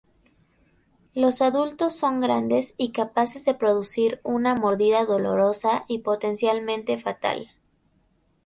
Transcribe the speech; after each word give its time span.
Los 1.13 1.43
adultos 1.43 1.95
son 1.95 2.21
grandes 2.21 2.73
y 2.75 2.91
capaces 2.91 3.45
de 3.45 3.53
producir 3.53 4.19
una 4.23 4.55
mordida 4.55 5.05
dolorosa 5.05 5.85
y 5.87 5.99
potencialmente 5.99 6.97
fatal. 6.97 7.51